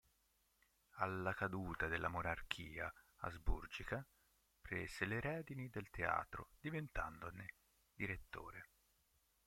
Alla 0.95 1.31
caduta 1.35 1.85
della 1.85 2.07
monarchia 2.07 2.91
asburgica, 3.17 4.03
prese 4.59 5.05
le 5.05 5.19
redini 5.21 5.69
del 5.69 5.91
teatro 5.91 6.49
diventandone 6.59 7.53
direttore. 7.93 8.67